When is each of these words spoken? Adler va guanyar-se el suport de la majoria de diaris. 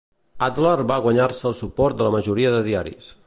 Adler 0.45 0.77
va 0.91 0.97
guanyar-se 1.03 1.47
el 1.51 1.57
suport 1.59 1.99
de 2.01 2.07
la 2.09 2.15
majoria 2.17 2.55
de 2.57 2.65
diaris. 2.71 3.13